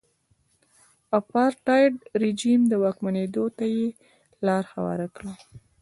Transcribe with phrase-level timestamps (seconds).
[0.03, 0.03] د
[1.19, 3.87] اپارټاید رژیم واکمنېدو ته یې
[4.45, 5.33] لار هواره کړه.